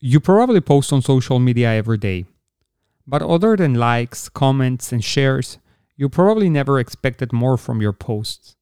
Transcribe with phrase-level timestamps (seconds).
[0.00, 2.26] You probably post on social media every day.
[3.04, 5.58] But other than likes, comments, and shares,
[5.96, 8.54] you probably never expected more from your posts,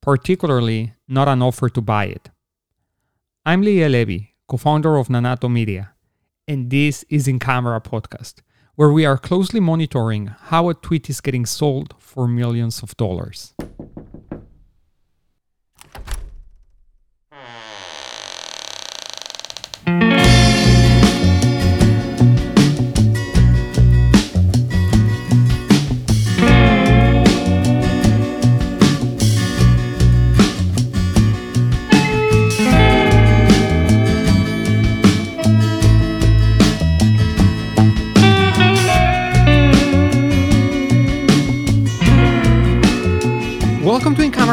[0.00, 2.30] particularly not an offer to buy it.
[3.44, 5.94] I'm Liel Levy, co founder of Nanato Media,
[6.46, 8.42] and this is In Camera Podcast,
[8.76, 13.52] where we are closely monitoring how a tweet is getting sold for millions of dollars.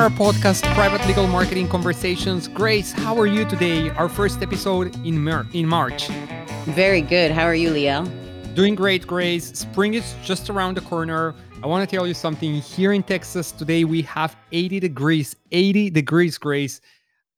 [0.02, 2.48] Welcome to In Camera Podcast, private legal marketing conversations.
[2.48, 3.91] Grace, how are you today?
[3.91, 6.08] Our first episode in, Mar- in March.
[6.66, 7.30] Very good.
[7.30, 8.10] How are you, Liel?
[8.55, 9.55] Doing great, Grace.
[9.55, 11.35] Spring is just around the corner.
[11.62, 12.55] I want to tell you something.
[12.55, 15.35] Here in Texas today, we have 80 degrees.
[15.52, 16.82] 80 degrees, Grace.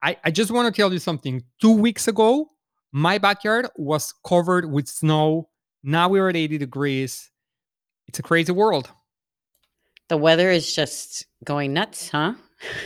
[0.02, 1.44] I, I just want to tell you something.
[1.59, 2.47] Two weeks ago,
[2.94, 5.50] my backyard was covered with snow.
[5.84, 7.30] Now we're at 80 degrees.
[8.08, 8.89] It's a crazy world.
[10.08, 12.36] The weather is just going nuts, huh?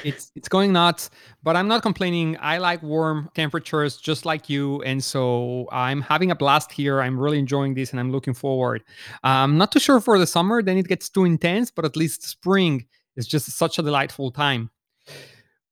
[0.04, 1.10] It's it's going nuts
[1.44, 2.38] but i'm not complaining.
[2.40, 7.02] I like warm temperatures just like you and so i'm having a blast here.
[7.02, 8.84] I'm really enjoying this and i'm looking forward.
[9.24, 10.62] I'm not too sure for the summer.
[10.62, 14.70] Then it gets too intense but at least spring is just such a delightful time.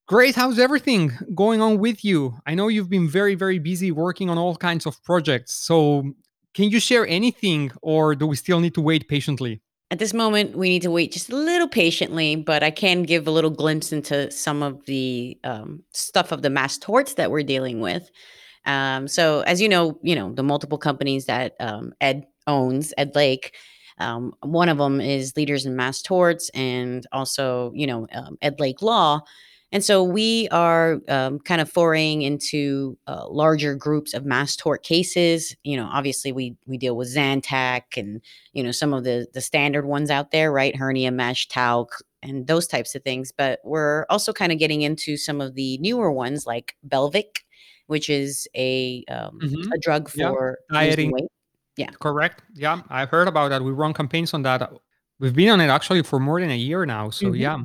[0.07, 2.37] Grace how's everything going on with you?
[2.45, 6.13] I know you've been very very busy working on all kinds of projects so
[6.53, 10.57] can you share anything or do we still need to wait patiently At this moment,
[10.57, 13.91] we need to wait just a little patiently, but I can give a little glimpse
[13.91, 18.09] into some of the um, stuff of the mass torts that we're dealing with.
[18.65, 23.13] Um, so, as you know, you know the multiple companies that um, Ed owns, Ed
[23.15, 23.55] Lake.
[23.99, 28.59] Um, one of them is Leaders in Mass Torts, and also, you know, um, Ed
[28.59, 29.21] Lake Law.
[29.75, 34.83] And so we are um, kind of foraying into uh, larger groups of mass tort
[34.83, 35.53] cases.
[35.65, 38.21] You know, obviously we we deal with Zantac and
[38.53, 40.73] you know some of the the standard ones out there, right?
[40.73, 41.89] Hernia mesh, talc,
[42.23, 43.33] and those types of things.
[43.37, 47.39] But we're also kind of getting into some of the newer ones like Belviq,
[47.87, 49.73] which is a um, Mhm.
[49.73, 50.29] a drug Yeah.
[50.29, 51.11] for Dieting.
[51.11, 51.25] weight.
[51.75, 51.89] Yeah.
[51.99, 52.43] Correct.
[52.53, 53.61] Yeah, I've heard about that.
[53.61, 54.71] We run campaigns on that.
[55.19, 57.09] We've been on it actually for more than a year now.
[57.09, 57.39] So Mhm.
[57.39, 57.57] yeah.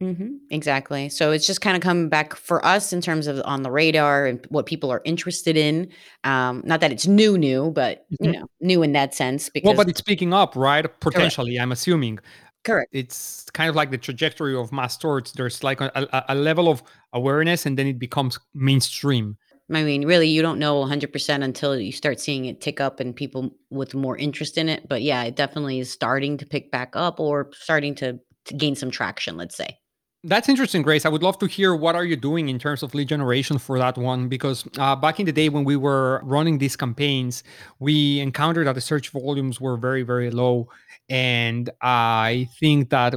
[0.00, 1.08] Hmm Exactly.
[1.08, 4.26] So it's just kind of coming back for us in terms of on the radar
[4.26, 5.90] and what people are interested in.
[6.24, 8.32] Um, not that it's new, new, but you Mhm.
[8.32, 10.86] know, new in that sense Well, because but it's picking up, right?
[11.12, 12.18] correct, Potentially, I'm assuming.
[12.64, 12.90] correct.
[12.92, 15.32] It's kind of like the trajectory of mass torts.
[15.32, 16.82] There's like a, a, a level of
[17.12, 19.38] awareness and then it becomes mainstream.
[19.72, 23.14] I mean, really, you don't know 100% until you start seeing it tick up and
[23.14, 24.88] people with more interest in it.
[24.88, 28.74] But yeah, it definitely is starting to pick back up or starting to, to gain
[28.74, 29.78] some traction, let's say.
[30.22, 31.06] That's interesting, Grace.
[31.06, 33.78] I would love to hear what are you doing in terms of lead generation for
[33.78, 37.42] that one because uh, back in the day when we were running these campaigns,
[37.78, 40.68] we encountered that the search volumes were very, very low,
[41.08, 43.14] and I think that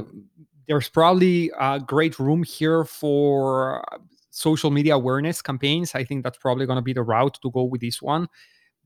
[0.66, 3.84] there's probably a great room here for
[4.30, 5.94] social media awareness campaigns.
[5.94, 8.28] I think that's probably going to be the route to go with this one,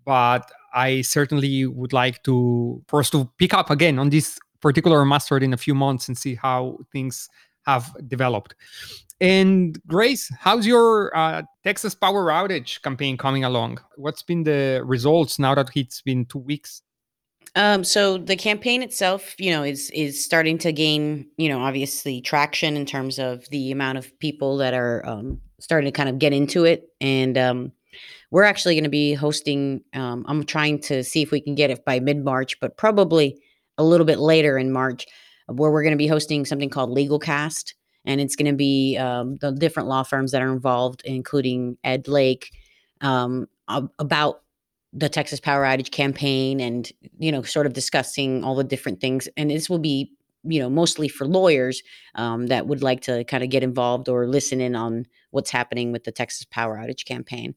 [0.05, 5.05] but I certainly would like to for us to pick up again on this particular
[5.05, 7.29] master in a few months and see how things
[7.69, 8.55] have developed.
[9.21, 13.81] And Grace, how's your uh, Texas power outage campaign coming along?
[13.97, 16.83] What's been the results now that it's been two weeks?
[17.57, 22.21] Um, so the campaign itself, you know, is is starting to gain, you know, obviously
[22.21, 26.19] traction in terms of the amount of people that are um, starting to kind of
[26.19, 27.73] get into it, and um,
[28.31, 29.83] we're actually going to be hosting.
[29.95, 33.41] Um, I'm trying to see if we can get it by mid March, but probably
[33.79, 35.07] a little bit later in March,
[35.49, 38.97] where we're going to be hosting something called Legal Cast, and it's going to be
[38.97, 42.51] um, the different law firms that are involved, including Ed Lake,
[43.01, 43.49] um,
[43.99, 44.43] about
[44.93, 49.29] the Texas Power Outage campaign, and you know, sort of discussing all the different things.
[49.37, 50.13] And this will be,
[50.45, 51.83] you know, mostly for lawyers
[52.15, 55.93] um, that would like to kind of get involved or listen in on what's happening
[55.93, 57.55] with the Texas Power Outage campaign.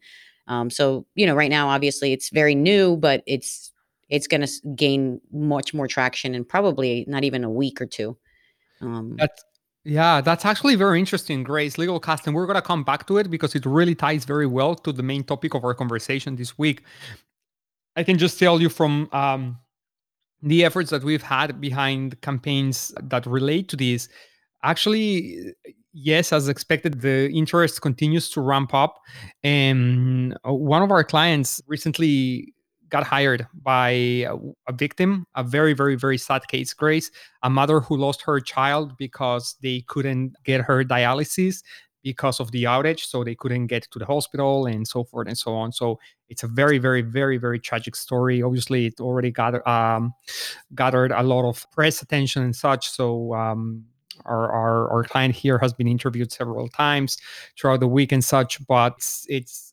[0.48, 3.72] Um, so you know, right now, obviously, it's very new, but it's
[4.12, 8.18] it's going to gain much more traction in probably not even a week or two.
[8.82, 9.44] Um, That's
[9.84, 11.80] yeah, that's actually very interesting, Grace.
[11.80, 14.76] Legal cast, and we're gonna come back to it because it really ties very well
[14.76, 16.84] to the main topic of our conversation this week.
[17.96, 19.58] I can just tell you from um,
[20.44, 24.08] the efforts that we've had behind campaigns that relate to this
[24.64, 25.56] actually
[25.94, 29.00] yes, as expected, the interest continues to ramp up.
[29.44, 32.54] And uh, one of our clients recently
[32.92, 33.90] got hired by
[34.68, 37.10] a, victim, a very, very, very sad case, Grace,
[37.42, 41.64] a mother who lost her child because they couldn't get her dialysis
[42.04, 43.02] because of the outage.
[43.02, 45.72] So they couldn't get to the hospital and so forth and so on.
[45.72, 46.00] So
[46.30, 48.44] it's a very, very, very, very tragic story.
[48.44, 50.14] Obviously, it already got um,
[50.76, 52.90] gathered a lot of press attention and such.
[52.90, 53.86] So um,
[54.26, 57.18] our, our, our client here has been interviewed several times
[57.58, 58.94] throughout the week and such, but
[59.28, 59.71] it's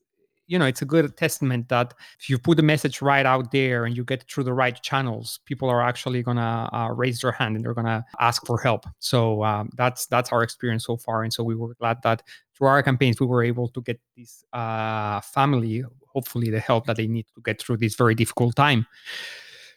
[0.48, 3.84] you know it's a good testament that if you put the message right out there
[3.84, 7.54] and you get through the right channels people are actually gonna uh, raise their hand
[7.54, 8.84] and they're gonna ask for help.
[8.98, 11.22] So um, that's that's our experience so far.
[11.22, 12.22] And so we were glad that
[12.56, 16.96] through our campaigns we were able to get this uh, family hopefully the help that
[16.96, 18.86] they need to get through this very difficult time.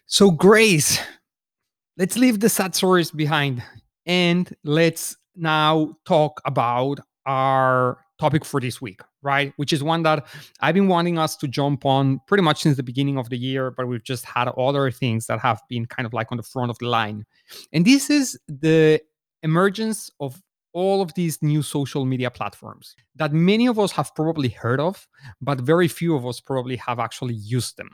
[0.08, 1.00] So grace
[1.98, 3.62] let's leave the sad stories behind
[4.06, 9.54] and let's now talk about our topic for this week, right?
[9.58, 10.26] Which is one that
[10.60, 13.72] I've been wanting us to jump on pretty much since the beginning of the year,
[13.72, 16.72] but we've just had other things that have been kind of like on the front
[16.72, 17.26] of the line.
[17.72, 19.02] And this is the
[19.44, 20.42] emergence of
[20.74, 25.08] all of these new social media platforms that many of us have probably heard of,
[25.42, 27.90] but very few of us probably have actually used them.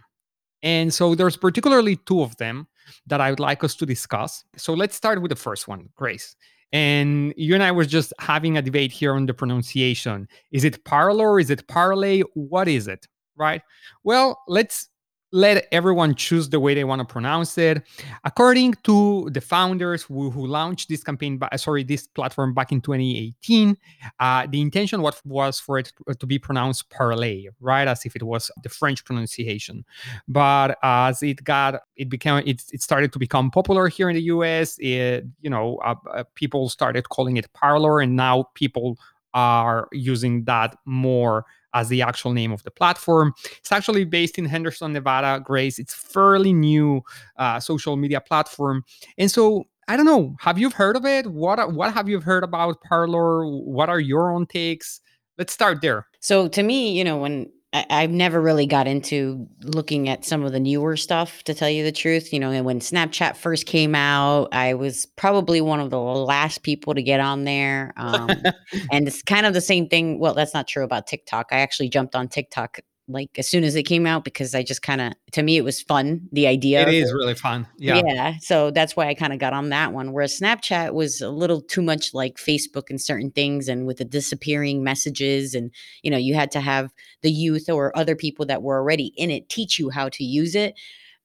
[0.64, 2.68] And so there's particularly two of them
[3.06, 4.44] that I would like us to discuss.
[4.56, 6.36] So let's start with the first one, Grace.
[6.74, 10.28] And you and I was just having a debate here on the pronunciation.
[10.52, 11.40] Is it parlor?
[11.40, 12.22] Is it parlay?
[12.34, 13.08] What is it?
[13.38, 13.62] Right?
[14.04, 14.90] Well, let's
[15.32, 17.84] let everyone choose the way they want to pronounce it.
[18.24, 23.78] According to the founders who, who launched this campaign, sorry, this platform back in 2018,
[24.20, 28.24] uh, the intention was, was for it to be pronounced parlay, right, as if it
[28.24, 29.84] was the French pronunciation.
[30.28, 34.24] But as it got, it became, it, it started to become popular here in the
[34.24, 34.78] U.S.
[34.80, 38.98] It, you know, uh, uh, people started calling it parlor, and now people
[39.34, 41.46] are using that more
[41.78, 43.34] as the actual name of the platform.
[43.60, 45.42] It's actually based in Henderson, Nevada.
[45.44, 47.02] Grace, it's fairly new
[47.38, 48.84] uh, social media platform,
[49.18, 50.36] and so I don't know.
[50.40, 51.28] Have you heard of it?
[51.28, 53.46] What what have you heard about Parler?
[53.46, 55.02] What are your own takes?
[55.38, 56.08] Let's start there.
[56.20, 60.44] So to me, you know, when I, have never really got into looking at some
[60.44, 62.32] of the newer stuff to tell you the truth.
[62.32, 66.64] You know, and when Snapchat first came out, I was probably one of the last
[66.64, 67.94] people to get on there.
[67.98, 68.30] Um,
[68.92, 70.18] and it's kind of the same thing.
[70.20, 71.48] Well, that's not true about TikTok.
[71.52, 74.82] I actually jumped on TikTok like as soon as it came out because I just
[74.82, 77.14] kind of to me it was fun the idea it is it.
[77.14, 80.40] really fun yeah yeah so that's why I kind of got on that one whereas
[80.40, 84.84] Snapchat was a little too much like Facebook and certain things and with the disappearing
[84.84, 85.72] messages and
[86.02, 89.32] you know you had to have the youth or other people that were already in
[89.32, 90.76] it teach you how to use it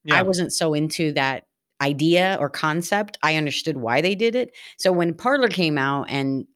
[0.05, 0.19] yeah.
[0.19, 1.47] I wasn't so into that
[1.81, 6.47] idea or concept I understood why they did it so when Parler came out and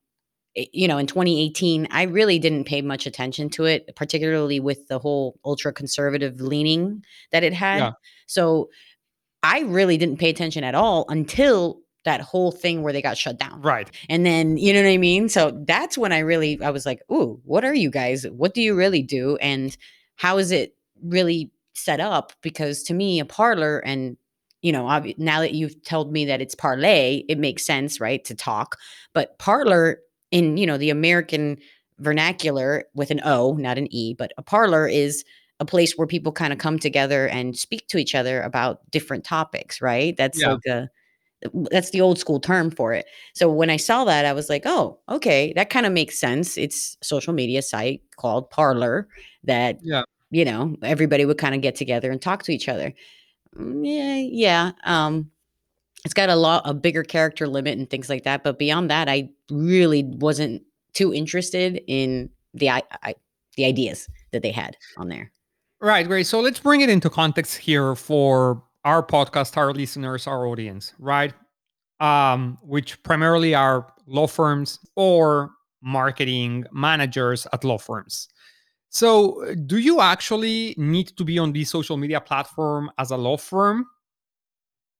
[0.56, 4.88] Eh, you know, in 2018, I really didn't pay much attention to it, particularly with
[4.88, 7.78] the whole ultra conservative leaning that it had.
[7.78, 7.92] Yeah.
[8.26, 8.70] So
[9.42, 13.38] I really didn't pay attention at all until that whole thing where they got shut
[13.38, 13.60] down.
[13.62, 13.90] Right.
[14.08, 15.28] And then, you know what I mean?
[15.28, 18.24] So that's when I really I was like, "Ooh, what are you guys?
[18.30, 19.76] What do you really do and
[20.16, 24.16] how is it really set up?" Because to me, a parlor and
[24.62, 24.88] you know,
[25.18, 28.76] now that you've told me that it's parlay, it makes sense, right, to talk.
[29.12, 29.98] But parlor
[30.30, 31.58] in you know the American
[31.98, 35.24] vernacular with an O, not an E, but a parlor is
[35.60, 39.24] a place where people kind of come together and speak to each other about different
[39.24, 40.16] topics, right?
[40.16, 40.52] That's yeah.
[40.52, 40.88] like a
[41.70, 43.06] that's the old school term for it.
[43.34, 46.56] So when I saw that, I was like, oh, okay, that kind of makes sense.
[46.56, 49.08] It's social media site called Parlor
[49.44, 50.02] that yeah.
[50.30, 52.92] you know everybody would kind of get together and talk to each other.
[53.56, 54.72] Mm, yeah, yeah.
[54.84, 55.30] Um,
[56.06, 59.08] it's got a lot a bigger character limit and things like that but beyond that
[59.08, 60.62] i really wasn't
[60.96, 63.14] too interested in the I, I,
[63.56, 65.30] the ideas that they had on there.
[65.80, 70.46] Right great so let's bring it into context here for our podcast our listeners our
[70.46, 71.32] audience right?
[72.00, 75.50] Um which primarily are law firms or
[75.82, 78.28] marketing managers at law firms.
[78.88, 83.36] So do you actually need to be on this social media platform as a law
[83.36, 83.86] firm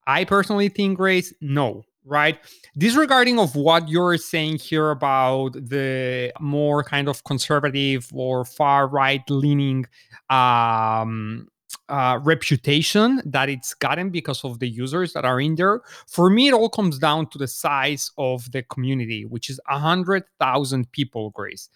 [0.07, 2.39] I personally think, Grace, no, right?
[2.79, 9.23] Disregarding of what you're saying here about the more kind of conservative or far right
[9.29, 9.87] leaning
[10.31, 11.49] um,
[11.89, 15.83] uh, reputation that it's gotten because of the users that are in there.
[16.07, 20.93] For me, it all comes down to the size of the community, which is 100,000
[20.93, 21.69] people, Grace.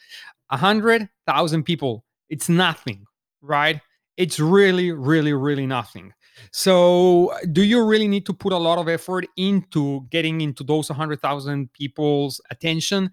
[0.49, 2.05] 100,000 people.
[2.29, 3.05] It's nothing,
[3.41, 3.81] right?
[4.17, 6.13] It's really, really, really nothing.
[6.53, 10.89] So, do you really need to put a lot of effort into getting into those
[10.89, 13.11] 100,000 people's attention?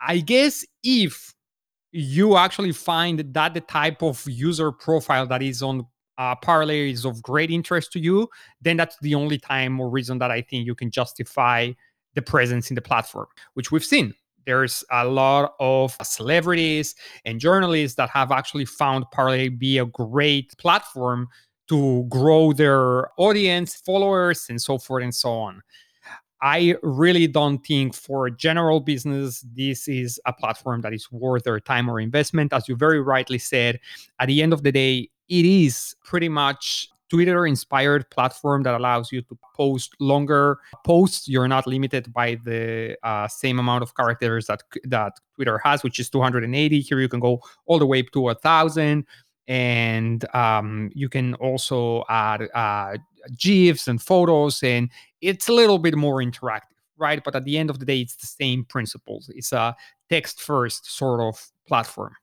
[0.00, 1.34] I guess if
[1.92, 5.86] you actually find that the type of user profile that is on
[6.18, 8.28] uh, Parler is of great interest to you,
[8.60, 11.72] then that's the only time or reason that I think you can justify
[12.14, 14.14] the presence in the platform, which we've seen.
[14.46, 16.94] There's a lot of celebrities
[17.24, 21.28] and journalists that have actually found Parler be a great platform
[21.68, 25.62] to grow their audience, followers, and so forth and so on.
[26.42, 31.60] I really don't think for general business, this is a platform that is worth their
[31.60, 32.52] time or investment.
[32.52, 33.80] As you very rightly said,
[34.20, 39.12] at the end of the day, it is pretty much Twitter inspired platform that allows
[39.12, 41.28] you to post longer posts.
[41.28, 46.00] You're not limited by the uh, same amount of characters that that Twitter has, which
[46.00, 46.80] is 280.
[46.80, 49.06] Here you can go all the way up to a thousand,
[49.48, 52.96] and um, you can also add uh,
[53.38, 57.22] gifs and photos, and it's a little bit more interactive, right?
[57.22, 59.30] But at the end of the day, it's the same principles.
[59.34, 59.76] It's a
[60.08, 62.14] text first sort of platform.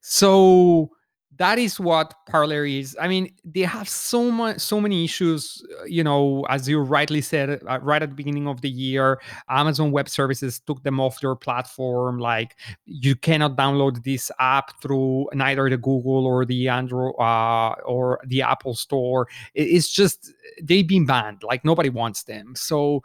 [0.00, 0.90] So
[1.38, 2.96] that is what Parler is.
[3.00, 5.64] I mean, they have so much, so many issues.
[5.80, 9.20] Uh, you know, as you rightly said, uh, right at the beginning of the year,
[9.48, 12.18] Amazon Web Services took them off their platform.
[12.18, 18.20] Like, you cannot download this app through neither the Google or the Android uh, or
[18.26, 19.28] the Apple Store.
[19.54, 21.42] It's just they've been banned.
[21.42, 22.54] Like nobody wants them.
[22.56, 23.02] So,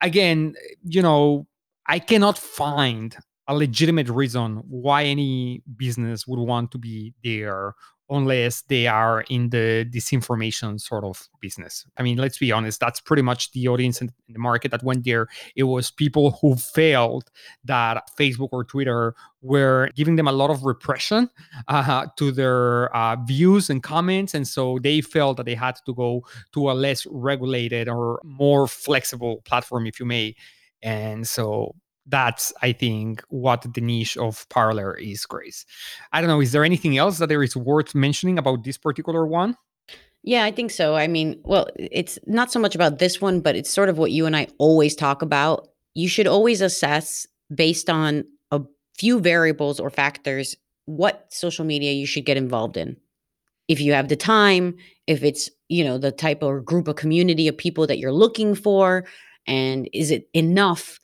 [0.00, 0.54] again,
[0.84, 1.46] you know,
[1.86, 3.16] I cannot find
[3.48, 7.74] a legitimate reason why any business would want to be there
[8.10, 11.84] unless they are in the disinformation sort of business.
[11.98, 15.04] I mean, let's be honest, that's pretty much the audience in the market that went
[15.04, 15.28] there.
[15.56, 17.30] It was people who felt
[17.64, 21.28] that Facebook or Twitter were giving them a lot of repression
[21.68, 24.34] uh, to their uh, views and comments.
[24.34, 28.66] And so they felt that they had to go to a less regulated or more
[28.66, 30.34] flexible platform, if you may.
[30.82, 31.74] And so
[32.08, 35.64] that's i think what the niche of parler is grace.
[36.12, 39.26] I don't know is there anything else that there is worth mentioning about this particular
[39.26, 39.56] one?
[40.22, 40.94] Yeah i think so.
[40.94, 44.10] I mean well it's not so much about this one but it's sort of what
[44.10, 45.68] you and i always talk about.
[45.94, 48.62] You should always assess based on a
[48.96, 52.96] few variables or factors what social media you should get involved in.
[53.68, 57.48] If you have the time if it's you know the type or group of community
[57.48, 59.04] of people that you're looking for
[59.46, 61.00] and is it enough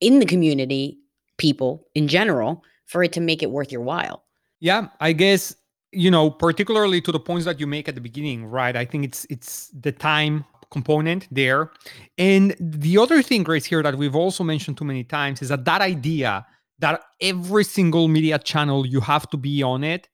[0.00, 0.98] in the community,
[1.36, 4.24] people in general, for it to make it worth your while.
[4.60, 5.54] Yeah, I guess
[5.92, 8.76] you know, particularly to the points that you make at the beginning, right?
[8.76, 11.70] I think it's it's the time component there.
[12.18, 15.64] And the other thing, Grace, here that we've also mentioned too many times is that
[15.64, 16.46] that idea
[16.80, 20.08] that every single media channel you have to be on it,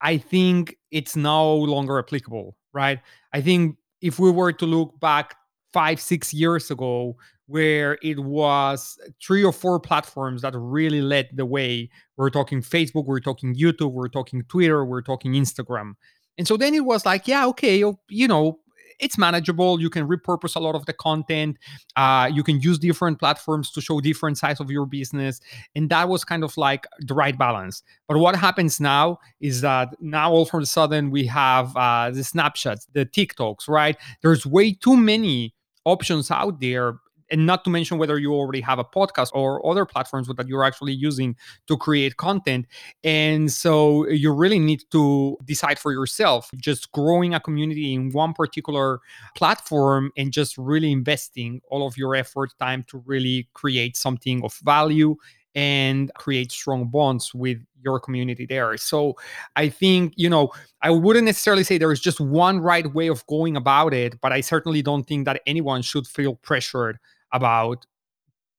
[0.00, 3.00] I think it's no longer applicable, right?
[3.32, 5.34] I think if we were to look back
[5.72, 7.16] five, six years ago,
[7.46, 11.88] where it was three or four platforms that really led the way.
[12.16, 15.92] We're talking Facebook, we're talking YouTube, we're talking Twitter, we're talking Instagram.
[16.38, 18.60] And so then it was like, yeah, okay, you know,
[18.98, 19.80] it's manageable.
[19.80, 21.58] You can repurpose a lot of the content.
[21.96, 25.40] Uh, you can use different platforms to show different sides of your business.
[25.74, 27.82] And that was kind of like the right balance.
[28.08, 32.20] But what happens now is that now all of a sudden we have uh, the
[32.20, 33.96] Snapchats, the TikToks, right?
[34.22, 36.98] There's way too many options out there
[37.30, 40.64] and not to mention whether you already have a podcast or other platforms that you're
[40.64, 42.66] actually using to create content.
[43.04, 48.32] And so you really need to decide for yourself, just growing a community in one
[48.32, 49.00] particular
[49.34, 54.54] platform and just really investing all of your effort, time to really create something of
[54.64, 55.16] value
[55.54, 58.76] and create strong bonds with your community there.
[58.76, 59.14] So
[59.56, 60.50] I think, you know,
[60.82, 64.32] I wouldn't necessarily say there is just one right way of going about it, but
[64.32, 66.98] I certainly don't think that anyone should feel pressured
[67.32, 67.86] about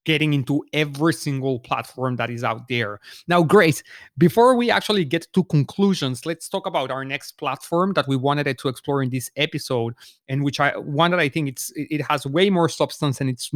[0.05, 2.99] getting into every single platform that is out there.
[3.27, 3.83] Now, Grace,
[4.17, 8.57] before we actually get to conclusions, let's talk about our next platform that we wanted
[8.57, 9.95] to explore in this episode,
[10.29, 13.51] and which I one that I think it's it has way more substance and it's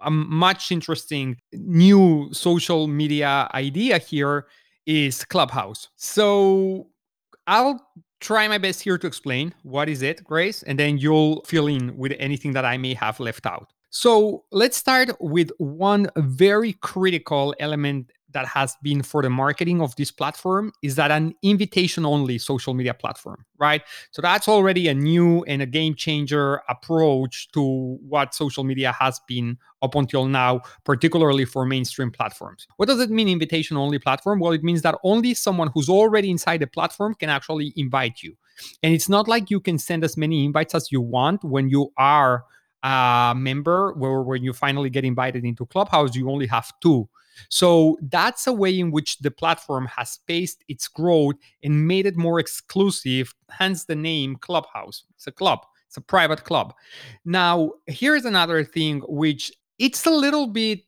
[0.00, 4.46] a much interesting new social media idea here
[4.86, 5.88] is Clubhouse.
[5.96, 6.88] So
[7.46, 7.86] I'll
[8.20, 11.96] try my best here to explain what is it, Grace, and then you'll fill in
[11.98, 13.72] with anything that I may have left out.
[13.90, 19.96] So let's start with one very critical element that has been for the marketing of
[19.96, 23.82] this platform is that an invitation only social media platform, right?
[24.12, 29.20] So that's already a new and a game changer approach to what social media has
[29.26, 32.68] been up until now, particularly for mainstream platforms.
[32.76, 34.38] What does it mean, invitation only platform?
[34.38, 38.36] Well, it means that only someone who's already inside the platform can actually invite you.
[38.84, 41.92] And it's not like you can send as many invites as you want when you
[41.96, 42.44] are
[42.82, 47.08] a member where when you finally get invited into clubhouse you only have two
[47.48, 52.16] So that's a way in which the platform has paced its growth and made it
[52.16, 55.04] more exclusive, hence the name Clubhouse.
[55.16, 56.74] It's a club, it's a private club.
[57.24, 60.80] Now, here's another thing which it's a little bit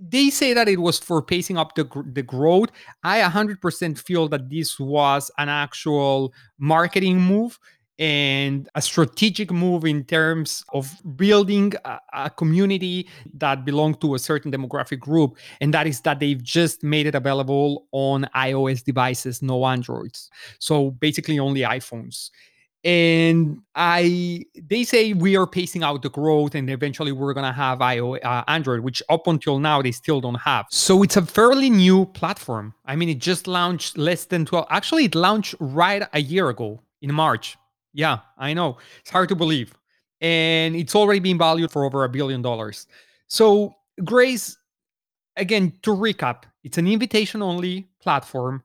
[0.00, 2.70] they say that it was for pacing up the, the growth.
[3.02, 7.58] I 100% feel that this was an actual marketing move
[7.98, 14.18] and a strategic move in terms of building a, a, community that belonged to a
[14.18, 19.42] certain demographic group and that is that they've just made it available on ios devices
[19.42, 20.30] no androids.
[20.58, 22.30] So basically only iphones.
[22.84, 27.82] And i they say we are pacing out the growth and eventually we're to have
[27.82, 30.66] uh, android which up until now they still don't have.
[30.70, 32.74] So it's a fairly new platform.
[32.86, 36.80] I mean it just launched less than 12 actually it launched right a year ago
[37.02, 37.58] in march
[37.92, 38.78] yeah, I know.
[39.00, 39.74] It's hard to believe.
[40.20, 42.86] And it's already been valued for over a billion dollars.
[43.28, 44.56] So, Grace,
[45.36, 48.62] again, to recap, it's an invitation only platform.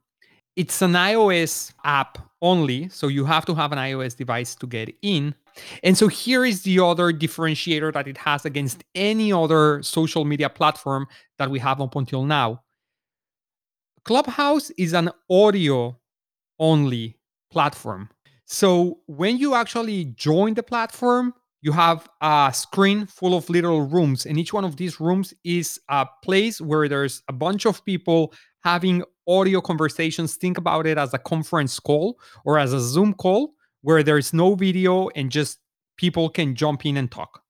[0.56, 2.90] It's an iOS app only.
[2.90, 5.36] So, you have to have an iOS device to get in.
[5.84, 10.50] And so, here is the other differentiator that it has against any other social media
[10.50, 12.64] platform that we have up until now.
[14.06, 15.98] Clubhouse is an audio
[16.60, 17.18] only
[17.52, 18.10] platform.
[18.54, 21.34] So when you actually join the platform,
[21.64, 25.80] you have a screen full of little rooms, and each one of these rooms is
[25.90, 28.32] a place where there's a bunch of people
[28.64, 30.36] having audio conversations.
[30.36, 34.54] Think about it as a conference call or as a Zoom call where there's no
[34.54, 35.58] video and just
[35.98, 37.42] people can jump in and talk.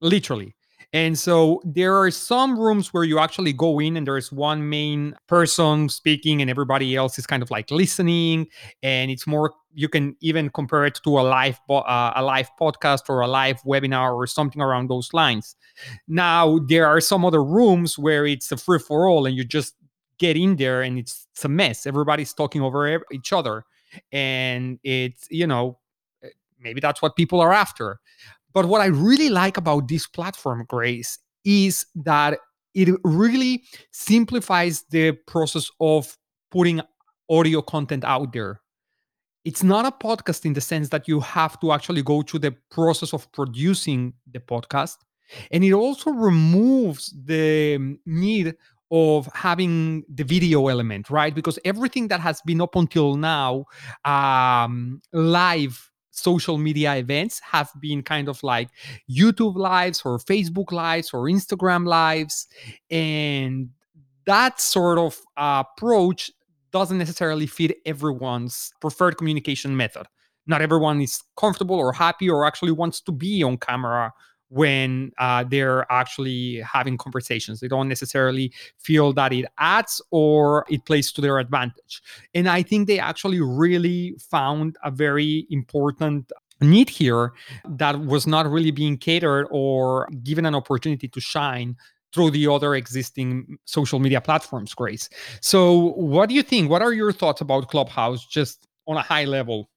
[0.00, 0.54] Literally.
[0.92, 5.14] And so there are some rooms where you actually go in and there's one main
[5.26, 8.46] person speaking and everybody else is kind of like listening
[8.82, 13.02] and it's more you can even compare it to a live uh, a live podcast
[13.08, 15.56] or a live webinar or something around those lines.
[16.08, 19.74] Now there are some other rooms where it's a free for all and you just
[20.18, 21.86] get in there and it's, it's a mess.
[21.86, 23.64] Everybody's talking over each other
[24.12, 25.78] and it's you know
[26.22, 26.28] eh,
[26.60, 28.00] maybe that's what people are after.
[28.56, 32.38] But what I really like about this platform, Grace, is that
[32.72, 36.16] it really simplifies the process of
[36.50, 36.80] putting
[37.28, 38.62] audio content out there.
[39.44, 42.56] It's not a podcast in the sense that you have to actually go through the
[42.70, 44.96] process of producing the podcast.
[45.50, 48.54] And it also removes the need
[48.90, 51.34] of having the video element, right?
[51.34, 53.66] Because everything that has been up until now
[54.06, 58.70] um, live social media events have been kind of like
[59.10, 62.46] YouTube lives or Facebook lives or Instagram lives.
[62.90, 63.70] And
[64.24, 66.30] that sort of uh, approach
[66.72, 70.06] doesn't necessarily fit everyone's preferred communication method.
[70.46, 74.12] Not everyone is comfortable or happy or actually wants to be on camera
[74.48, 77.60] when uh, they're actually having conversations.
[77.60, 82.02] They don't necessarily feel that it adds or it plays to their advantage.
[82.34, 87.32] And I think they actually really found a very important need here
[87.68, 91.76] that was not really being catered or given an opportunity to shine
[92.14, 95.10] through the other existing social media platforms grace
[95.42, 99.24] so what do you think what are your thoughts about clubhouse just on a high
[99.24, 99.68] level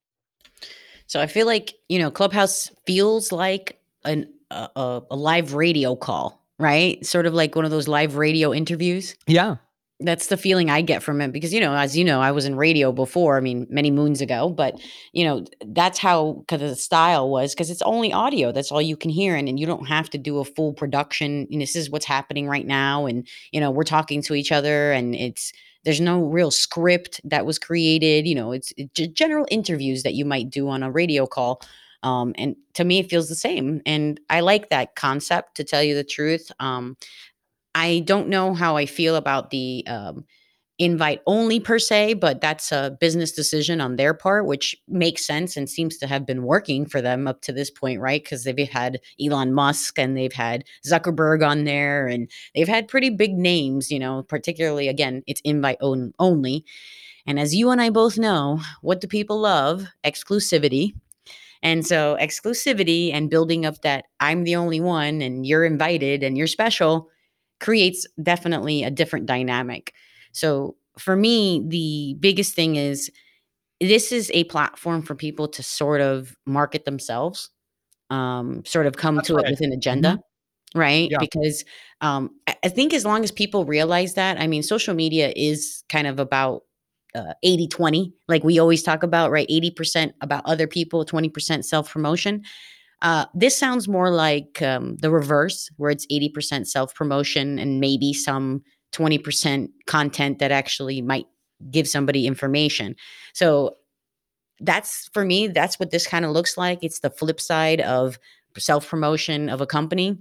[1.05, 6.43] so i feel like you know clubhouse feels like an a, a, live radio call,
[6.57, 7.03] right?
[7.05, 9.15] Sort of like one of those live radio interviews.
[9.27, 9.57] Yeah.
[10.01, 12.45] That's the feeling I get from it because, you know, as you know, I was
[12.45, 14.79] in radio before, I mean, many moons ago, but,
[15.11, 18.53] you know, that's how cause the style was because it's only audio.
[18.53, 19.35] That's all you can hear.
[19.35, 21.47] And, and you don't have to do a full production.
[21.51, 23.07] And this is what's happening right now.
[23.07, 25.51] And, you know, we're talking to each other and it's,
[25.83, 28.25] there's no real script that was created.
[28.25, 31.61] You know, it's, it's general interviews that you might do on a radio call.
[32.03, 33.81] Um, and to me, it feels the same.
[33.85, 36.51] And I like that concept, to tell you the truth.
[36.59, 36.97] Um,
[37.75, 40.25] I don't know how I feel about the um,
[40.79, 45.57] invite only per se, but that's a business decision on their part, which makes sense
[45.57, 48.23] and seems to have been working for them up to this point, right?
[48.23, 53.09] Because they've had Elon Musk and they've had Zuckerberg on there and they've had pretty
[53.09, 56.63] big names, you know, particularly again, it's invite on- only.
[57.27, 59.85] And as you and I both know, what do people love?
[60.05, 60.93] Exclusivity.
[61.61, 66.37] And so exclusivity and building up that I'm the only one and you're invited and
[66.37, 67.09] you're special
[67.59, 69.93] creates definitely a different dynamic.
[70.31, 73.11] So for me, the biggest thing is
[73.81, 77.49] this is a platform for people to sort of market themselves,
[78.09, 79.45] um, sort of come That's to right.
[79.45, 80.09] it with an agenda.
[80.09, 80.21] Mm-hmm
[80.75, 81.09] right?
[81.09, 81.17] Yeah.
[81.19, 81.65] Because
[82.01, 82.31] um,
[82.63, 86.19] I think as long as people realize that, I mean, social media is kind of
[86.19, 86.63] about
[87.15, 91.91] uh, 80 20 like we always talk about right 80% about other people 20% self
[91.91, 92.43] promotion
[93.01, 98.13] uh, this sounds more like um, the reverse where it's 80% self promotion and maybe
[98.13, 98.61] some
[98.93, 101.25] 20% content that actually might
[101.71, 102.95] give somebody information.
[103.33, 103.77] So
[104.59, 106.79] that's for me, that's what this kind of looks like.
[106.81, 108.19] It's the flip side of
[108.57, 110.17] self promotion of a company.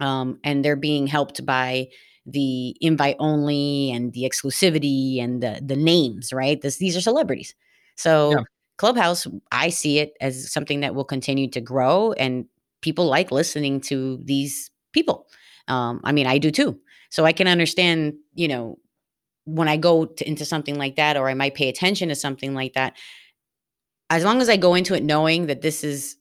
[0.00, 1.88] Um, and they're being helped by
[2.26, 6.60] the invite only and the exclusivity and the the names, right?
[6.60, 7.54] This, these are celebrities.
[7.94, 8.42] So yeah.
[8.78, 12.46] Clubhouse, I see it as something that will continue to grow, and
[12.82, 15.26] people like listening to these people.
[15.68, 16.78] Um, I mean, I do too.
[17.10, 18.78] So I can understand, you know,
[19.44, 22.54] when I go to, into something like that, or I might pay attention to something
[22.54, 22.96] like that.
[24.10, 26.16] As long as I go into it knowing that this is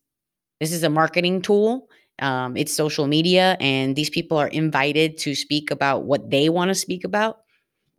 [0.60, 5.36] this is a marketing tool, um, it's social media, and these people are invited to
[5.36, 7.40] speak about what they want to speak about.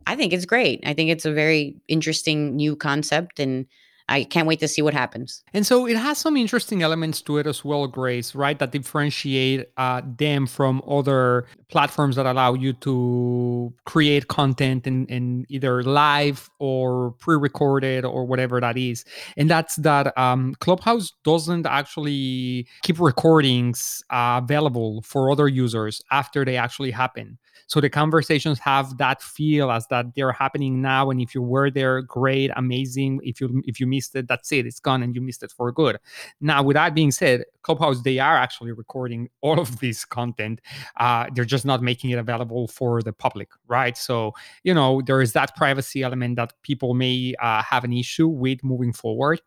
[0.07, 0.81] I think it's great.
[0.85, 3.65] I think it's a very interesting new concept, and
[4.09, 5.43] I can't wait to see what happens.
[5.53, 8.57] And so it has some interesting elements to it as well, Grace, right?
[8.57, 15.45] That differentiate uh, them from other platforms that allow you to create content in, in
[15.49, 19.03] either live or pre recorded or whatever that is.
[19.35, 26.45] And that's that um, Clubhouse doesn't actually keep recordings uh, available for other users after
[26.45, 27.37] they actually happen.
[27.67, 31.09] So the conversations have that feel as that they're happening now.
[31.09, 33.19] And if you were there, great, amazing.
[33.23, 34.65] If you if you missed it, that's it.
[34.65, 35.97] It's gone and you missed it for good.
[36.39, 40.61] Now, with that being said, Clubhouse, they are actually recording all of this content.
[40.97, 43.97] Uh, they're just not making it available for the public, right?
[43.97, 48.27] So, you know, there is that privacy element that people may uh, have an issue
[48.27, 49.41] with moving forward.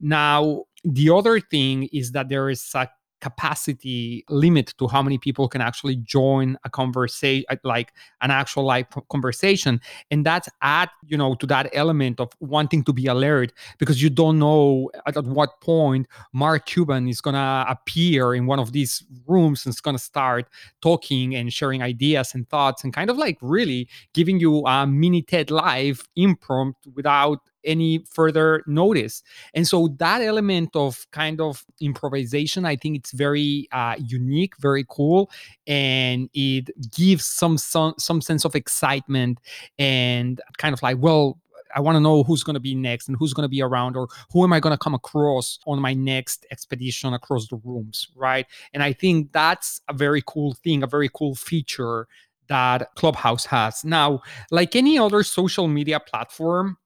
[0.00, 2.88] Now, the other thing is that there is a
[3.22, 8.64] capacity limit to how many people can actually join a conversation uh, like an actual
[8.64, 9.80] live conversation.
[10.10, 14.10] And that's add you know to that element of wanting to be alert because you
[14.10, 18.72] don't know at, at what point mark cuban is going to appear in one of
[18.72, 20.48] these rooms and is going to start
[20.80, 25.22] talking and sharing ideas and thoughts and kind of like really giving you a mini
[25.22, 29.22] ted live impromptu without any further notice.
[29.54, 34.84] And so that element of kind of improvisation, I think it's very uh, unique, very
[34.88, 35.30] cool,
[35.66, 39.38] and it gives some, some some sense of excitement
[39.78, 41.38] and kind of like, well,
[41.74, 43.96] I want to know who's going to be next and who's going to be around
[43.96, 48.08] or who am I going to come across on my next expedition across the rooms,
[48.14, 48.46] right?
[48.72, 52.08] And I think that's a very cool thing, a very cool feature
[52.48, 53.84] that Clubhouse has.
[53.84, 56.76] Now, like any other social media platform,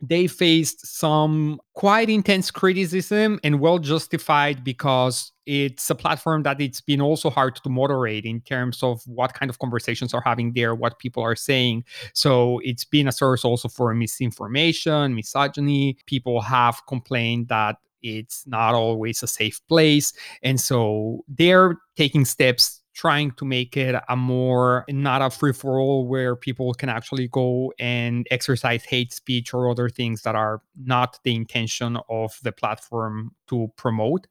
[0.00, 6.80] they faced some quite intense criticism and well justified because it's a platform that it's
[6.80, 10.74] been also hard to moderate in terms of what kind of conversations are having there
[10.74, 11.84] what people are saying.
[12.12, 15.96] So it's been a source also for misinformation misogyny.
[16.06, 20.12] People have complained that it's not always a safe place.
[20.42, 25.78] And so they're taking steps trying to make it a more not a free for
[25.78, 30.62] all where people can actually go and exercise hate speech or other things that are
[30.82, 34.26] not the intention of the platform to promote.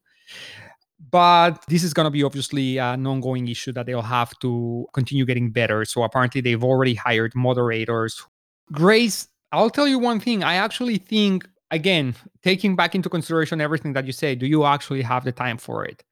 [1.10, 5.24] But this is going to be obviously an ongoing issue that they'll have to continue
[5.24, 5.84] getting better.
[5.84, 8.20] So apparently, they've already hired moderators.
[8.72, 10.42] Grace, I'll tell you one thing.
[10.42, 15.02] I actually think, again, taking back into consideration everything that you say, do you actually
[15.02, 16.02] have the time for it?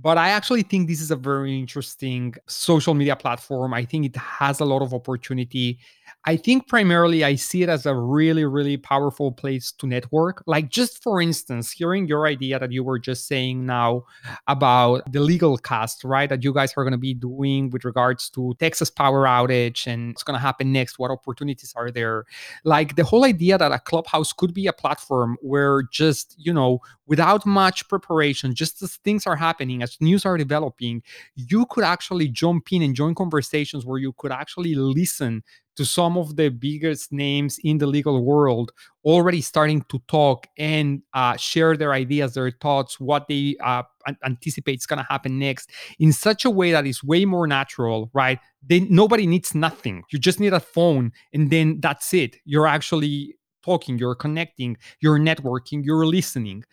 [0.00, 3.74] But I actually think this is a very interesting social media platform.
[3.74, 5.78] I think it has a lot of opportunity.
[6.24, 10.42] I think primarily I see it as a really, really powerful place to network.
[10.46, 14.04] Like, just for instance, hearing your idea that you were just saying now
[14.46, 16.28] about the legal cast, right?
[16.28, 20.08] That you guys are going to be doing with regards to Texas power outage and
[20.08, 22.26] what's going to happen next, what opportunities are there.
[22.64, 26.80] Like, the whole idea that a clubhouse could be a platform where just, you know,
[27.06, 31.02] without much preparation, just as things are happening, as news are developing,
[31.36, 35.42] you could actually jump in and join conversations where you could actually listen
[35.78, 38.72] to some of the biggest names in the legal world
[39.04, 43.84] already starting to talk and uh, share their ideas, their thoughts, what they uh,
[44.24, 48.10] anticipate is going to happen next in such a way that is way more natural,
[48.12, 48.40] right?
[48.60, 50.02] Then nobody needs nothing.
[50.10, 52.34] You just need a phone, and then that's it.
[52.44, 56.64] You're actually talking, you're connecting, you're networking, you're listening.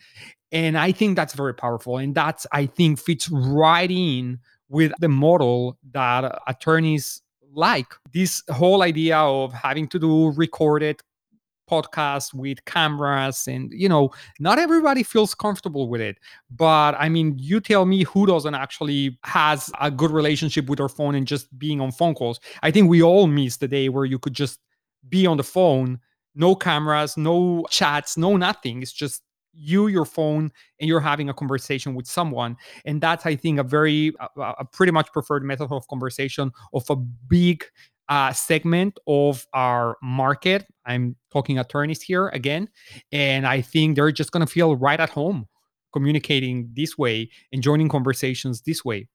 [0.50, 1.98] And I think that's very powerful.
[1.98, 7.22] And that's, I think, fits right in with the model that attorneys
[7.56, 11.00] like this whole idea of having to do recorded
[11.68, 16.18] podcasts with cameras and you know not everybody feels comfortable with it.
[16.50, 20.88] But i mean you tell me who doesn't actually has a good relationship with their
[20.88, 22.38] phone and just being on phone calls.
[22.62, 24.60] I think we all miss the day where you could just
[25.08, 25.98] be on the phone
[26.36, 28.82] no cameras no chats no nothing.
[28.82, 29.22] It's just
[29.56, 33.62] you your phone and you're having a conversation with someone and that's i think a
[33.62, 37.64] very a, a pretty much preferred method of conversation of a big
[38.08, 40.66] uh, segment of our market.
[40.84, 42.68] I'm talking attorneys here again.
[43.12, 45.48] And I think they're just going to feel right at home
[45.92, 49.08] communicating this way and joining conversations this way.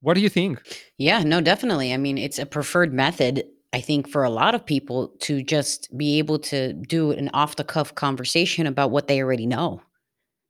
[0.00, 0.62] What do you think?
[0.96, 1.92] Yeah, no, definitely.
[1.92, 5.96] I mean, it's a preferred method, I think, for a lot of people to just
[5.98, 9.82] be able to do an off the cuff conversation about what they already know.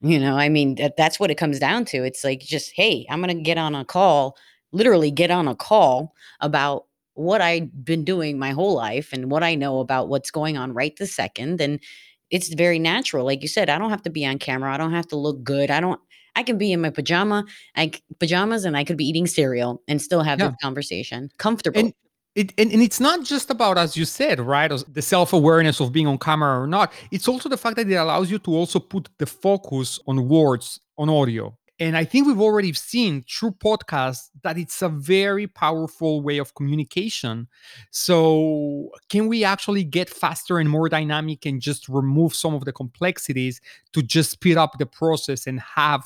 [0.01, 2.05] You know, I mean, that, that's what it comes down to.
[2.05, 4.37] It's like just, hey, I'm going to get on a call,
[4.71, 6.85] literally get on a call about
[7.15, 10.73] what I've been doing my whole life and what I know about what's going on
[10.73, 11.61] right this second.
[11.61, 11.81] And
[12.31, 13.25] it's very natural.
[13.25, 14.73] Like you said, I don't have to be on camera.
[14.73, 15.71] I don't have to look good.
[15.71, 16.01] I don't,
[16.37, 20.01] I can be in my pajama, I pajamas, and I could be eating cereal and
[20.01, 20.49] still have yeah.
[20.49, 21.81] this conversation comfortable.
[21.81, 21.95] And-
[22.39, 26.07] it, and, and, it's not just about as you said right the self-awareness of being
[26.07, 29.09] on camera or not it's also the fact that it allows you to also put
[29.19, 34.59] the focus on words on audio and I think we've already seen through podcasts that
[34.59, 37.47] it's a very powerful way of communication.
[37.93, 42.73] So, can we actually get faster and more dynamic and just remove some of the
[42.73, 43.61] complexities
[43.93, 46.03] to just speed up the process and have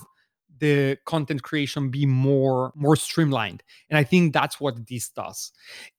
[0.62, 3.62] the content creation be more more streamlined.
[3.90, 5.52] And i think that's what this does.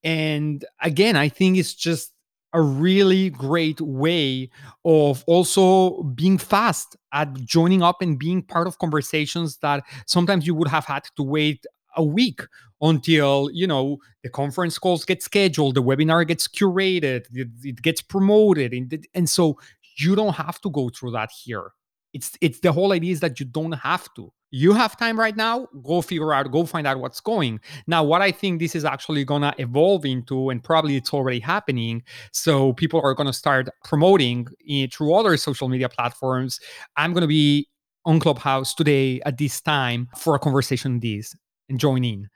[0.04, 2.13] And again i think it's just
[2.56, 4.49] a really great way
[4.86, 10.54] of also being fast at joining up and being part of conversations that sometimes you
[10.54, 12.41] would have had to wait a week
[12.82, 18.02] until you know the conference calls get scheduled the webinar gets curated it, it gets
[18.02, 19.58] promoted and, and so
[19.97, 21.71] you don't have to go through that here.
[22.13, 25.36] It's it's the whole idea is that you don't have to you have time right
[25.36, 28.86] now go figure out go find out what's going now what i think this is
[28.86, 33.34] actually going to evolve into and probably it's already happening so people are going to
[33.34, 36.60] start promoting it through other social media platforms
[36.98, 37.68] i'm going to be
[38.06, 41.36] on clubhouse today at this time for a conversation this
[41.68, 42.30] and join in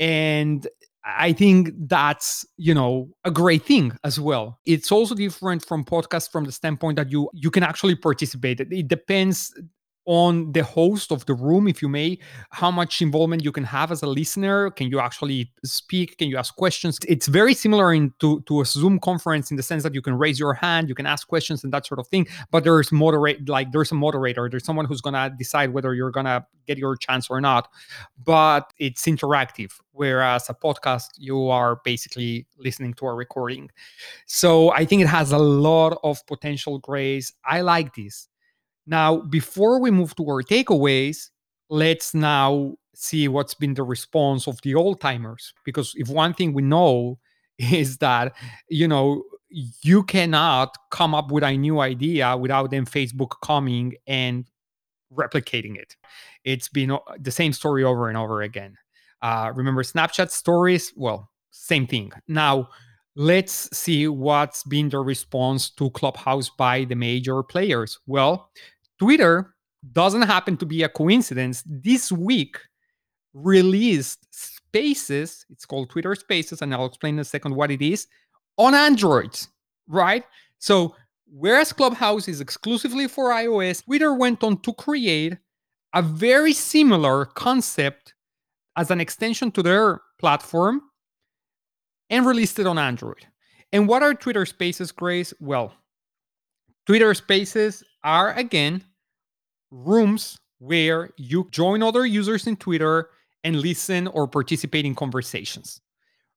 [0.00, 0.66] and
[1.02, 4.60] I think that's you know a great thing as well.
[4.66, 8.60] It's also different from podcasts from the standpoint that you you can actually participate.
[8.60, 9.50] It depends
[10.10, 12.18] on the host of the room, if you may,
[12.50, 14.68] how much involvement you can have as a listener.
[14.72, 16.18] Can you actually speak?
[16.18, 16.98] Can you ask questions?
[17.06, 20.18] It's very similar in, to, to a Zoom conference in the sense that you can
[20.18, 22.26] raise your hand, you can ask questions and that sort of thing.
[22.50, 26.44] But there's moderate, like there's a moderator, there's someone who's gonna decide whether you're gonna
[26.66, 27.68] get your chance or not.
[28.24, 29.70] But it's interactive.
[29.92, 33.70] Whereas a podcast, you are basically listening to a recording.
[34.26, 37.32] So I think it has a lot of potential grace.
[37.44, 38.26] I like this.
[38.90, 41.30] Now, before we move to our takeaways,
[41.70, 45.54] let's now see what's been the response of the old timers.
[45.64, 47.20] Because if one thing we know
[47.58, 48.34] is that,
[48.68, 49.22] you know,
[49.82, 54.44] you cannot come up with a new idea without then Facebook coming and
[55.12, 55.96] replicating it.
[56.44, 58.76] It's been the same story over and over again.
[59.22, 60.92] Uh, remember Snapchat stories?
[60.96, 62.10] Well, same thing.
[62.26, 62.68] Now,
[63.16, 67.98] let's see what's been the response to Clubhouse by the major players.
[68.06, 68.50] Well,
[69.00, 69.54] Twitter
[69.92, 71.64] doesn't happen to be a coincidence.
[71.66, 72.58] This week
[73.32, 78.06] released Spaces, it's called Twitter Spaces, and I'll explain in a second what it is,
[78.58, 79.38] on Android,
[79.88, 80.24] right?
[80.58, 80.94] So,
[81.26, 85.38] whereas Clubhouse is exclusively for iOS, Twitter went on to create
[85.94, 88.14] a very similar concept
[88.76, 90.82] as an extension to their platform
[92.10, 93.26] and released it on Android.
[93.72, 95.32] And what are Twitter Spaces, Grace?
[95.40, 95.72] Well,
[96.86, 98.84] Twitter Spaces are again
[99.70, 103.10] rooms where you join other users in Twitter
[103.44, 105.80] and listen or participate in conversations.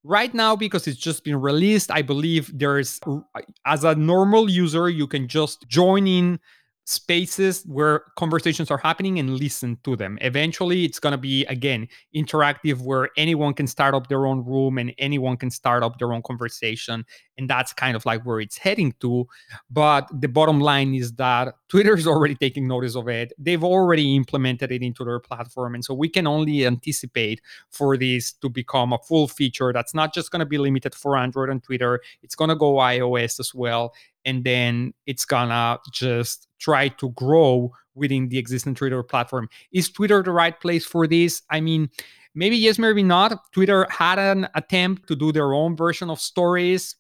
[0.03, 3.19] Right now, because it's just been released, I believe there's, uh,
[3.65, 6.39] as a normal user, you can just join in
[6.85, 10.17] spaces where conversations are happening and listen to them.
[10.21, 14.77] Eventually, it's going to be, again, interactive where anyone can start up their own room
[14.77, 17.05] and anyone can start up their own conversation.
[17.37, 19.27] And that's kind of like where it's heading to.
[19.71, 23.33] But the bottom line is that Twitter is already taking notice of it.
[23.37, 25.75] They've already implemented it into their platform.
[25.75, 30.13] And so we can only anticipate for this to become a full feature that's not
[30.13, 33.53] just going to be limited for Android and Twitter, it's going to go iOS as
[33.55, 33.93] well
[34.25, 39.49] and then it's gonna just try to grow within the existing Twitter platform.
[39.71, 41.41] Is Twitter the right place for this?
[41.49, 41.89] I mean,
[42.33, 43.51] maybe yes, maybe not.
[43.51, 46.95] Twitter had an attempt to do their own version of stories,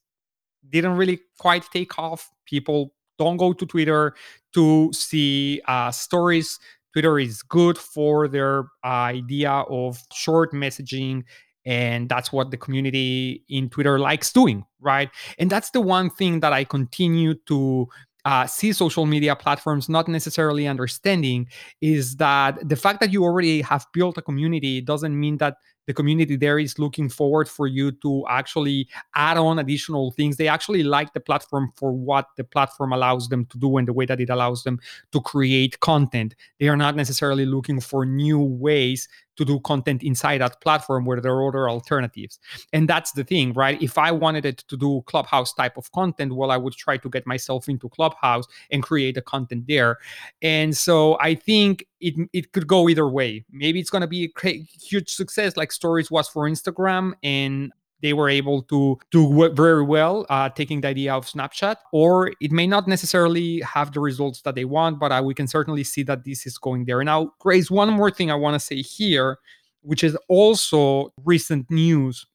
[0.69, 2.29] didn't really quite take off.
[2.45, 4.13] People don't go to Twitter
[4.53, 6.59] to see uh, stories.
[6.93, 11.23] Twitter is good for their idea of short messaging
[11.65, 15.09] and that's what the community in twitter likes doing right?
[15.39, 17.87] And that's the one thing that i continue to
[18.25, 21.45] uh, see social media platforms not necessarily understanding
[21.81, 25.93] is that the fact that you already have built a community doesn't mean that the
[25.93, 30.37] community there is looking forward for you to actually add on additional things.
[30.37, 33.93] They actually like the platform for what the platform allows them to do and the
[33.93, 34.79] way that it allows them
[35.11, 36.35] to create content.
[36.59, 41.19] They are not necessarily looking for new ways to do content inside that platform where
[41.19, 42.39] there are other alternatives.
[42.71, 43.81] And that's the thing, right?
[43.81, 47.09] If I wanted it to do Clubhouse type of content, well, I would try to
[47.09, 49.97] get myself into Clubhouse and create the content there.
[50.41, 53.43] And so I think it, it could go either way.
[53.51, 57.71] Maybe it's going to be a huge success like Stories was for Instagram and
[58.03, 62.51] they were able to do very well uh, taking the idea of Snapchat, or it
[62.51, 66.03] may not necessarily have the results that they want, but uh, we can certainly see
[66.03, 67.01] that this is going there.
[67.03, 69.37] Now, Grace, one more thing I want to say here,
[69.83, 72.25] which is also recent news.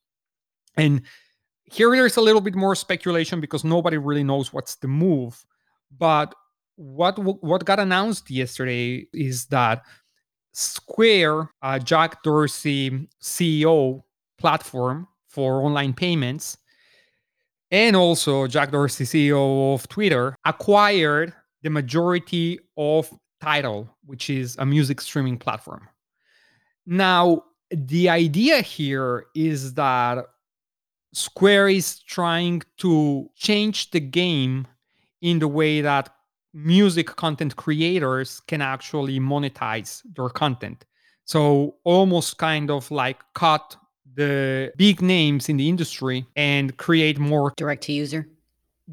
[0.79, 1.03] And
[1.65, 5.45] here there's a little bit more speculation because nobody really knows what's the move.
[5.97, 6.35] But
[6.77, 9.83] what what got announced yesterday is that
[10.59, 14.03] Square, uh, Jack Dorsey CEO
[14.39, 16.59] platform, for online payments.
[17.71, 23.09] And also, Jack Dorsey, CEO of Twitter, acquired the majority of
[23.41, 25.89] Tidal, which is a music streaming platform.
[26.87, 30.25] Now, the idea here is that
[31.13, 34.67] Square is trying to change the game
[35.21, 36.11] in the way that
[36.65, 40.85] music content creators can actually monetize their content.
[41.25, 43.77] So, almost kind of like cut
[44.15, 48.29] the big names in the industry and create more direct to user?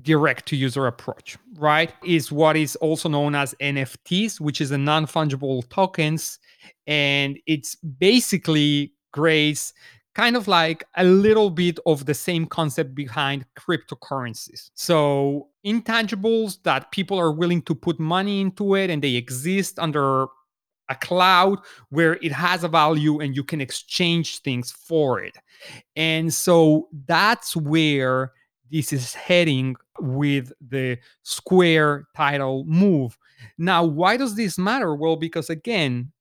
[0.01, 1.93] direct to user approach right?
[2.03, 6.39] Is what is also known as nfts which is a non-fungible tokens.
[6.85, 9.73] And it's basically grace
[10.13, 14.71] kind of like a little bit of the same concept behind cryptocurrencies.
[14.73, 20.27] So intangibles that people are willing to put money into it and they exist under
[20.89, 25.37] a cloud where it has a value and you can exchange things for it.
[25.95, 28.31] And so that's where
[28.71, 33.17] this is heading with the Square Tidal move.
[33.57, 34.95] Now, why does this matter?
[34.95, 36.11] Well, because again,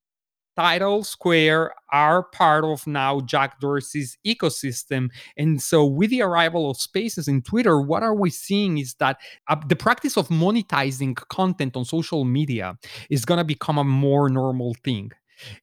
[0.57, 5.09] Tidal Square are part of now Jack Dorsey's ecosystem.
[5.37, 9.19] And so, with the arrival of spaces in Twitter, what are we seeing is that
[9.49, 12.77] uh, the practice of monetizing content on social media
[13.11, 15.11] is going to become a more normal thing.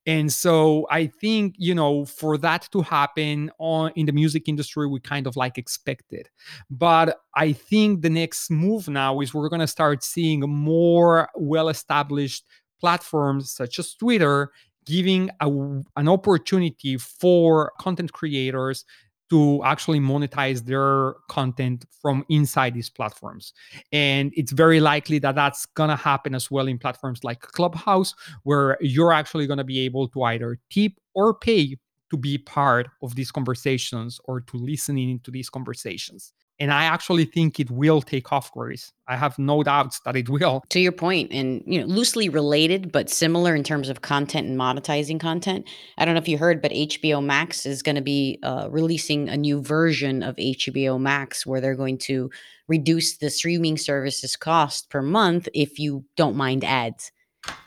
[0.06, 4.88] And so I think, you know, for that to happen on in the music industry,
[4.88, 6.30] we kind of like expected.
[6.70, 11.70] But I think the next move now is we're going to start seeing more well
[11.70, 12.46] established
[12.80, 14.52] platforms such as Twitter
[14.86, 18.86] giving a, an opportunity for content creators
[19.30, 23.54] to actually monetize their content from inside these platforms.
[23.94, 28.14] And it's very likely that that's going to happen as well in platforms like Clubhouse,
[28.44, 31.78] where you're actually going to be able to either tip or pay
[32.10, 37.26] to be part of these conversations or to listening into these conversations and I actually
[37.26, 38.94] think it will take off, Grace.
[39.08, 40.62] I have no doubts that it will.
[40.70, 44.60] To your point, and you know, loosely related but similar in terms of content and
[44.60, 45.68] monetizing content.
[45.98, 49.28] I don't know if you heard, but HBO Max is going to be uh, releasing
[49.28, 52.30] a new version of HBO Max where they're going to
[52.68, 57.12] reduce the streaming services cost per month if you don't mind ads.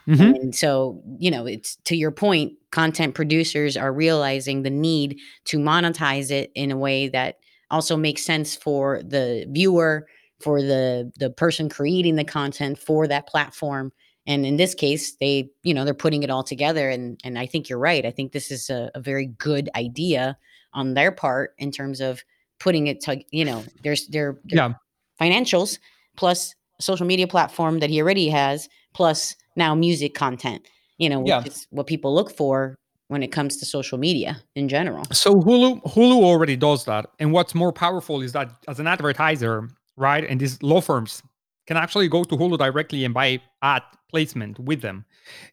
[0.07, 0.21] Mm-hmm.
[0.21, 5.57] And so, you know, it's to your point, content producers are realizing the need to
[5.57, 7.39] monetize it in a way that
[7.75, 10.07] also makes sense for the viewer,
[10.39, 13.91] for the the person creating the content for that platform.
[14.27, 16.89] And in this case, they, you know, they're putting it all together.
[16.89, 18.05] And and I think you're right.
[18.05, 20.37] I think this is a, a very good idea
[20.73, 22.23] on their part in terms of
[22.59, 24.73] putting it to, you know, there's their, their yeah.
[25.19, 25.79] financials
[26.17, 30.65] plus social media platform that he already has, plus now music content,
[30.97, 31.43] you know, which yeah.
[31.43, 35.03] is what people look for when it comes to social media in general.
[35.11, 37.07] So Hulu Hulu already does that.
[37.19, 40.23] And what's more powerful is that as an advertiser, right?
[40.27, 41.21] And these law firms
[41.67, 45.05] can actually go to Hulu directly and buy ad placement with them.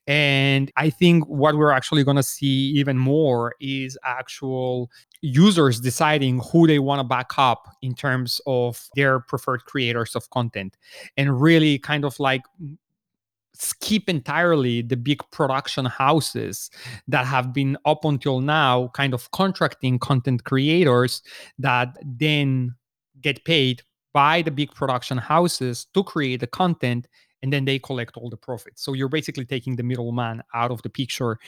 [0.06, 4.90] And I think what we're actually going to see even more is actual
[5.22, 10.28] users deciding who they want to back up in terms of their preferred creators of
[10.30, 10.76] content
[11.16, 12.42] and really kind of like
[13.54, 16.70] skip entirely the big production houses
[17.08, 21.22] that have been up until now kind of contracting content creators
[21.58, 22.74] that then
[23.20, 23.82] get paid
[24.12, 27.08] by the big production houses to create the content
[27.42, 28.82] and then they collect all the profits.
[28.82, 31.38] So you're basically taking the middleman out of the picture.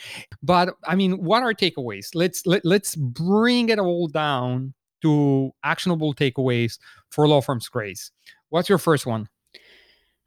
[0.43, 2.09] But I mean, what are takeaways?
[2.15, 6.79] Let's let, let's bring it all down to actionable takeaways
[7.11, 8.11] for law firms Grace.
[8.49, 9.29] What's your first one?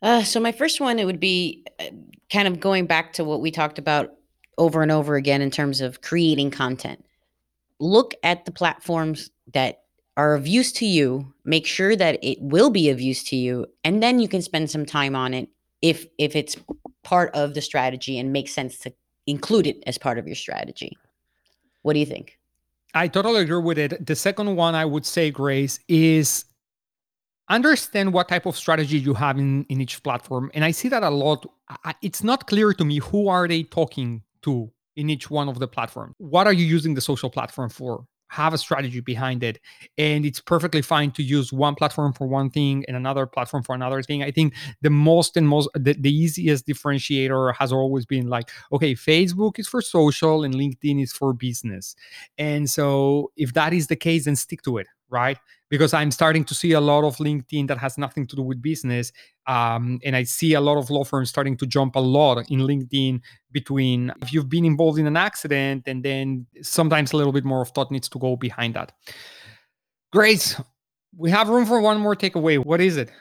[0.01, 1.85] Uh, so my first one, it would be uh,
[2.31, 4.13] kind of going back to what we talked about
[4.57, 7.03] over and over again in terms of creating content.
[7.79, 9.83] look at the platforms that
[10.15, 13.67] are of use to you, make sure that it will be of use to you,
[13.83, 15.49] and then you can spend some time on it
[15.81, 16.55] if if it's
[17.03, 18.91] part of the strategy and makes sense to
[19.27, 20.97] include it as part of your strategy.
[21.83, 22.39] What do you think?
[22.93, 24.05] I totally agree with it.
[24.05, 26.45] The second one I would say, Grace, is
[27.49, 30.51] understand what type of strategy you have in, in each platform.
[30.53, 31.45] And I see that a lot.
[32.01, 35.67] It's not clear to me who are they talking to in each one of the
[35.67, 36.15] platforms.
[36.17, 38.05] What are you using the social platform for?
[38.29, 39.59] have a strategy behind it
[39.97, 43.73] and it's perfectly fine to use one platform for one thing and another platform for
[43.73, 48.27] another thing i think the most and most the, the easiest differentiator has always been
[48.27, 51.95] like okay facebook is for social and linkedin is for business
[52.37, 55.37] and so if that is the case then stick to it right
[55.69, 58.61] because I'm starting to see a lot of LinkedIn that has nothing to do with
[58.61, 59.11] business.
[59.47, 62.59] Um, and I see a lot of law firms starting to jump a lot in
[62.59, 67.45] LinkedIn between if you've been involved in an accident and then sometimes a little bit
[67.45, 68.93] more of thought needs to go behind that.
[70.11, 70.59] Grace,
[71.15, 72.63] we have room for one more takeaway.
[72.63, 73.11] What is it?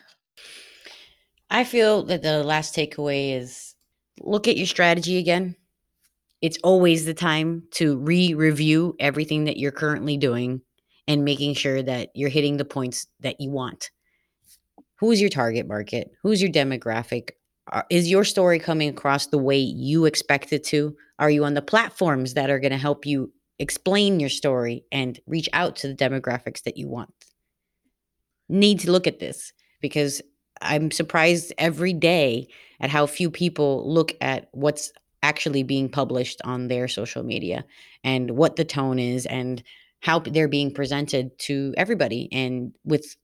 [1.51, 3.75] I feel that the last takeaway is
[4.21, 5.57] look at your strategy again.
[6.43, 10.61] It's always the time to re review everything that you're currently doing
[11.09, 13.91] and making sure that you're hitting the points that you want.
[14.97, 16.11] Who's your target market?
[16.23, 17.31] Who's your demographic?
[17.91, 20.97] Is your story coming across the way you expect it to?
[21.19, 25.19] Are you on the platforms that are going to help you explain your story and
[25.27, 27.13] reach out to the demographics that you want?
[28.49, 30.23] Need to look at this because
[30.61, 32.49] I'm surprised every day
[32.81, 34.93] at how few people look at what's
[35.23, 37.65] actually being published on their social media
[38.05, 39.63] and what the tone is and
[40.07, 42.29] how they're being presented to everybody.
[42.31, 43.17] And with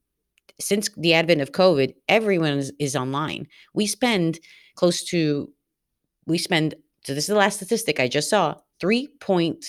[0.61, 3.47] since the advent of COVID, everyone is, is online.
[3.73, 4.41] We spend
[4.75, 5.49] close to,
[6.27, 6.75] we spend,
[7.05, 9.65] so this is the last statistic I just saw, three point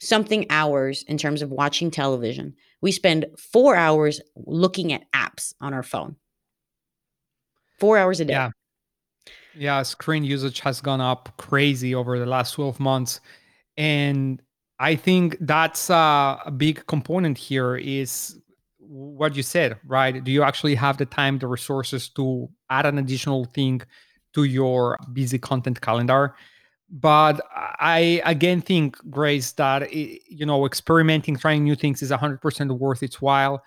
[0.00, 2.54] something hours in terms of watching television.
[2.80, 6.14] We spend four hours looking at apps on our phone.
[7.80, 8.34] Four hours a day.
[8.34, 8.50] Yeah.
[9.56, 13.20] Yeah, screen usage has gone up crazy over the last 12 months.
[13.76, 14.40] And
[14.78, 18.38] I think that's a big component here is
[18.78, 20.22] what you said, right?
[20.22, 23.82] Do you actually have the time, the resources to add an additional thing
[24.34, 26.34] to your busy content calendar?
[26.90, 32.78] But I again think, Grace, that eh, you know, experimenting, trying new things is 100%
[32.78, 33.62] worth its while.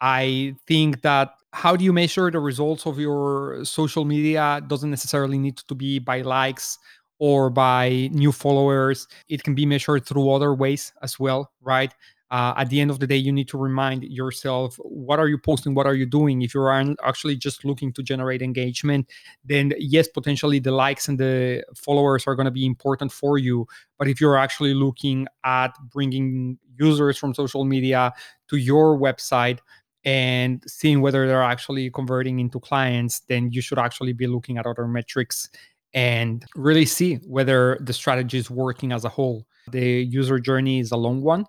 [0.00, 5.38] I think that how do you measure the results of your social media doesn't necessarily
[5.38, 6.78] need to be by likes
[7.20, 9.06] or by new followers.
[9.28, 11.94] It can be measured through other ways as well, right?
[12.30, 15.36] Uh, at the end of the day, you need to remind yourself what are you
[15.36, 16.42] posting, what are you doing.
[16.42, 19.10] If you're actually just looking to generate engagement,
[19.44, 23.66] then yes, potentially the likes and the followers are going to be important for you.
[23.98, 28.12] But if you're actually looking at bringing users from social media
[28.48, 29.58] to your website,
[30.02, 34.64] and seeing whether they're actually converting into clients, then you should actually be looking at
[34.64, 35.50] other metrics
[35.94, 39.46] and really see whether the strategy is working as a whole.
[39.70, 41.46] The user journey is a long one,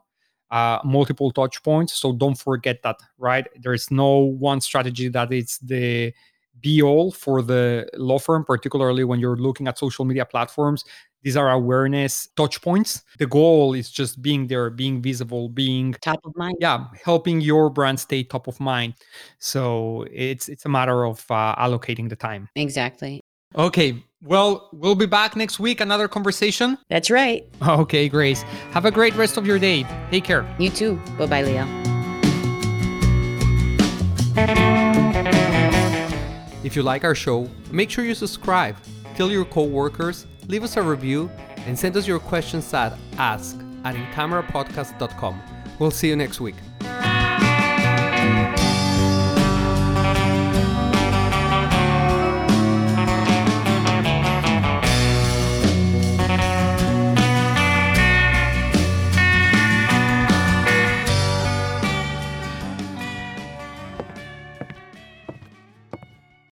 [0.50, 1.94] uh, multiple touch points.
[1.94, 3.48] So don't forget that, right?
[3.60, 6.14] There's no one strategy that is the
[6.62, 10.84] be all for the law firm, particularly when you're looking at social media platforms.
[11.24, 13.04] These are awareness touch points.
[13.20, 16.58] The goal is just being there, being visible, being top of mind.
[16.60, 18.96] Yeah, helping your brand stay top of mind.
[19.38, 22.50] So it's it's a matter of uh, allocating the time.
[22.56, 23.21] Exactly.
[23.56, 24.04] Okay.
[24.24, 25.82] Well, we'll be back next week.
[25.82, 26.78] Another conversation.
[26.90, 27.44] That's right.
[27.68, 28.44] Okay, Grace.
[28.72, 29.84] Have a great rest of your day.
[30.12, 30.46] Take care.
[30.60, 31.02] You too.
[31.18, 31.68] Bye bye, Leo.
[36.64, 38.78] If you like our show, make sure you subscribe,
[39.16, 41.30] tell your coworkers, leave us a review,
[41.66, 45.42] and send us your questions at ask at incamerapodcast.com.
[45.80, 46.56] We'll see you next week.